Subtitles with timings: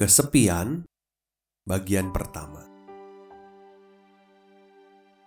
[0.00, 0.88] Kesepian
[1.68, 2.64] bagian pertama.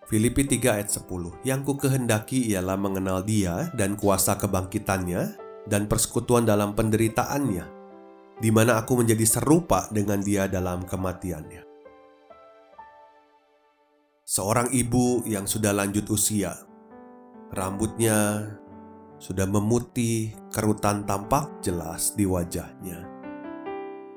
[0.09, 5.37] Filipi 3 ayat 10 Yang ku kehendaki ialah mengenal dia dan kuasa kebangkitannya
[5.69, 7.69] dan persekutuan dalam penderitaannya
[8.41, 11.61] di mana aku menjadi serupa dengan dia dalam kematiannya.
[14.25, 16.49] Seorang ibu yang sudah lanjut usia,
[17.53, 18.49] rambutnya
[19.21, 23.12] sudah memutih, kerutan tampak jelas di wajahnya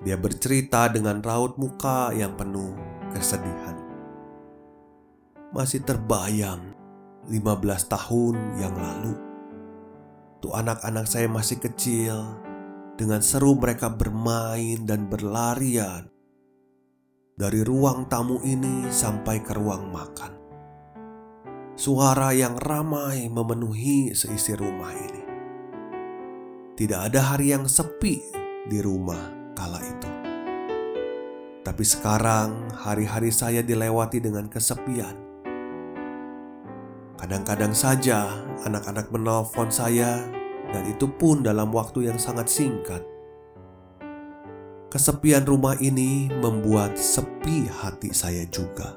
[0.05, 2.77] dia bercerita dengan raut muka yang penuh
[3.15, 3.77] kesedihan.
[5.57, 6.77] Masih terbayang
[7.33, 7.41] 15
[7.89, 9.15] tahun yang lalu.
[10.45, 12.45] Tuh anak-anak saya masih kecil,
[12.97, 16.13] dengan seru mereka bermain dan berlarian
[17.37, 20.33] dari ruang tamu ini sampai ke ruang makan.
[21.77, 25.23] Suara yang ramai memenuhi seisi rumah ini.
[26.77, 28.21] Tidak ada hari yang sepi
[28.69, 30.11] di rumah kala itu.
[31.67, 35.19] Tapi sekarang hari-hari saya dilewati dengan kesepian.
[37.17, 38.29] Kadang-kadang saja
[38.62, 40.23] anak-anak menelpon saya
[40.71, 43.03] dan itu pun dalam waktu yang sangat singkat.
[44.87, 48.95] Kesepian rumah ini membuat sepi hati saya juga.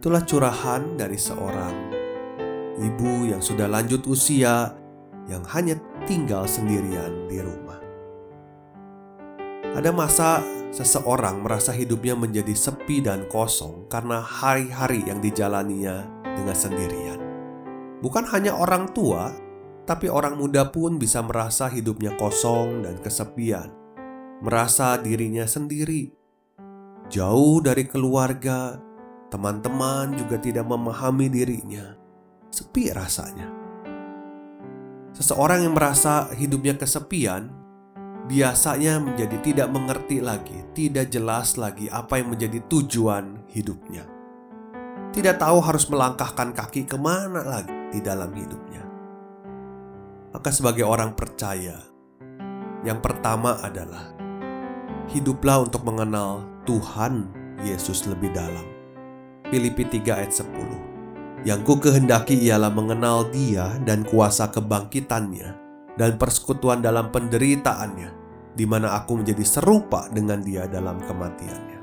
[0.00, 1.76] Itulah curahan dari seorang
[2.80, 4.72] ibu yang sudah lanjut usia
[5.28, 5.76] yang hanya
[6.08, 7.67] tinggal sendirian di rumah.
[9.76, 10.40] Ada masa
[10.72, 17.20] seseorang merasa hidupnya menjadi sepi dan kosong karena hari-hari yang dijalaninya dengan sendirian.
[17.98, 19.34] Bukan hanya orang tua,
[19.88, 23.72] tapi orang muda pun bisa merasa hidupnya kosong dan kesepian,
[24.44, 26.12] merasa dirinya sendiri,
[27.10, 28.78] jauh dari keluarga,
[29.32, 31.96] teman-teman juga tidak memahami dirinya,
[32.52, 33.48] sepi rasanya.
[35.16, 37.50] Seseorang yang merasa hidupnya kesepian
[38.28, 44.04] biasanya menjadi tidak mengerti lagi, tidak jelas lagi apa yang menjadi tujuan hidupnya.
[45.16, 48.84] Tidak tahu harus melangkahkan kaki ke mana lagi di dalam hidupnya.
[50.36, 51.80] Maka sebagai orang percaya,
[52.84, 54.12] yang pertama adalah
[55.08, 57.32] hiduplah untuk mengenal Tuhan
[57.64, 58.68] Yesus lebih dalam.
[59.48, 65.56] Filipi 3 ayat 10 Yang ku kehendaki ialah mengenal dia dan kuasa kebangkitannya
[65.96, 68.17] dan persekutuan dalam penderitaannya
[68.54, 71.80] di mana aku menjadi serupa dengan dia dalam kematiannya.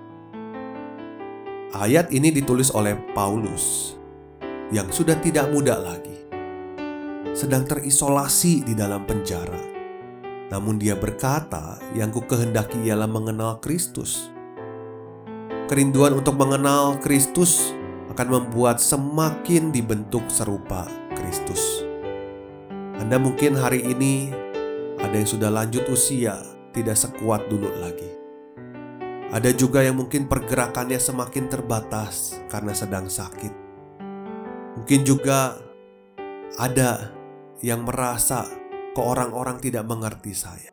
[1.75, 3.99] Ayat ini ditulis oleh Paulus
[4.71, 6.15] yang sudah tidak muda lagi,
[7.35, 9.59] sedang terisolasi di dalam penjara.
[10.47, 14.31] Namun dia berkata, yang ku kehendaki ialah mengenal Kristus.
[15.65, 17.73] Kerinduan untuk mengenal Kristus
[18.13, 20.87] akan membuat semakin dibentuk serupa
[21.17, 21.83] Kristus.
[22.95, 24.31] Anda mungkin hari ini
[25.01, 26.39] ada yang sudah lanjut usia,
[26.75, 28.11] tidak sekuat dulu lagi.
[29.31, 33.53] Ada juga yang mungkin pergerakannya semakin terbatas karena sedang sakit.
[34.75, 35.55] Mungkin juga
[36.59, 37.15] ada
[37.63, 38.45] yang merasa
[38.91, 40.71] ke orang-orang tidak mengerti saya.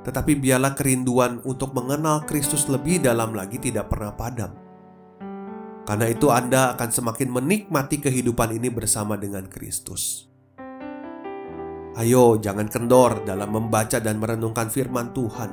[0.00, 4.56] Tetapi biarlah kerinduan untuk mengenal Kristus lebih dalam lagi tidak pernah padam.
[5.84, 10.29] Karena itu Anda akan semakin menikmati kehidupan ini bersama dengan Kristus.
[11.98, 15.50] Ayo, jangan kendor dalam membaca dan merenungkan firman Tuhan.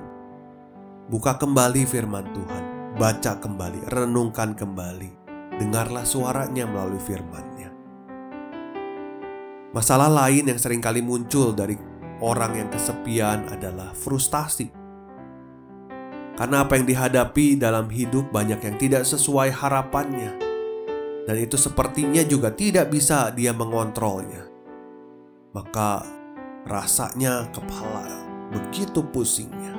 [1.10, 2.64] Buka kembali firman Tuhan,
[2.94, 5.10] baca kembali, renungkan kembali.
[5.58, 7.70] Dengarlah suaranya melalui firman-Nya.
[9.74, 11.74] Masalah lain yang sering kali muncul dari
[12.22, 14.70] orang yang kesepian adalah frustasi.
[16.38, 20.38] Karena apa yang dihadapi dalam hidup banyak yang tidak sesuai harapannya.
[21.26, 24.46] Dan itu sepertinya juga tidak bisa dia mengontrolnya.
[25.58, 26.17] Maka
[26.68, 28.04] Rasanya kepala
[28.52, 29.72] begitu pusingnya.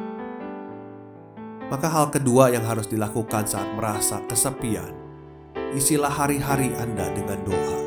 [1.68, 4.88] Maka hal kedua yang harus dilakukan saat merasa kesepian,
[5.76, 7.80] isilah hari-hari Anda dengan doa.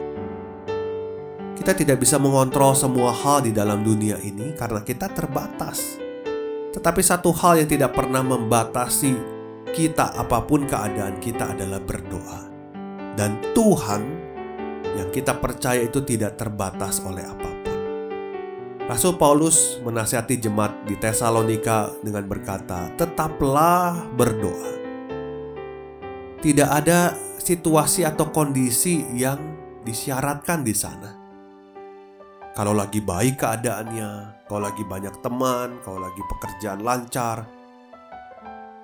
[1.58, 5.98] Kita tidak bisa mengontrol semua hal di dalam dunia ini karena kita terbatas.
[6.70, 9.18] Tetapi satu hal yang tidak pernah membatasi
[9.74, 12.42] kita apa pun keadaan kita adalah berdoa.
[13.18, 14.02] Dan Tuhan
[14.94, 17.61] yang kita percaya itu tidak terbatas oleh apa pun.
[18.92, 24.84] Rasul Paulus menasihati jemaat di Tesalonika dengan berkata, "Tetaplah berdoa."
[26.44, 29.40] Tidak ada situasi atau kondisi yang
[29.88, 31.08] disyaratkan di sana.
[32.52, 37.48] Kalau lagi baik keadaannya, kalau lagi banyak teman, kalau lagi pekerjaan lancar,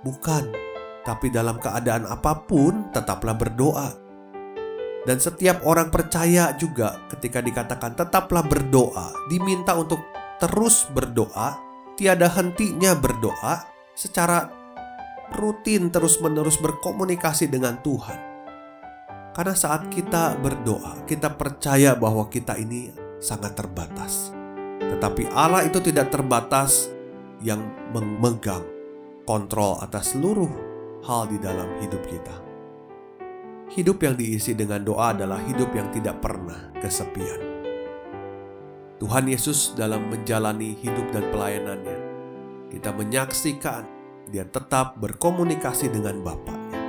[0.08, 0.56] bukan,
[1.04, 4.07] tapi dalam keadaan apa pun tetaplah berdoa
[5.08, 10.04] dan setiap orang percaya juga ketika dikatakan tetaplah berdoa, diminta untuk
[10.36, 11.56] terus berdoa,
[11.96, 13.64] tiada hentinya berdoa
[13.96, 14.52] secara
[15.40, 18.20] rutin terus-menerus berkomunikasi dengan Tuhan.
[19.32, 22.92] Karena saat kita berdoa, kita percaya bahwa kita ini
[23.24, 24.36] sangat terbatas.
[24.84, 26.92] Tetapi Allah itu tidak terbatas
[27.40, 27.64] yang
[27.96, 28.66] memegang
[29.24, 30.52] kontrol atas seluruh
[31.08, 32.47] hal di dalam hidup kita.
[33.68, 37.60] Hidup yang diisi dengan doa adalah hidup yang tidak pernah kesepian.
[38.96, 42.00] Tuhan Yesus dalam menjalani hidup dan pelayanannya,
[42.72, 43.84] kita menyaksikan
[44.32, 46.82] dia tetap berkomunikasi dengan Bapaknya.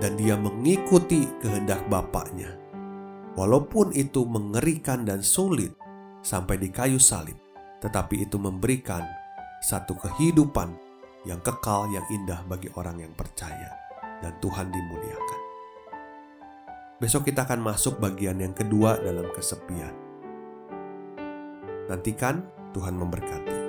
[0.00, 2.56] Dan dia mengikuti kehendak Bapaknya.
[3.36, 5.76] Walaupun itu mengerikan dan sulit
[6.24, 7.36] sampai di kayu salib,
[7.84, 9.04] tetapi itu memberikan
[9.60, 10.72] satu kehidupan
[11.28, 13.76] yang kekal yang indah bagi orang yang percaya
[14.24, 15.45] dan Tuhan dimuliakan.
[16.96, 19.92] Besok kita akan masuk bagian yang kedua dalam kesepian.
[21.92, 22.40] Nantikan
[22.72, 23.65] Tuhan memberkati.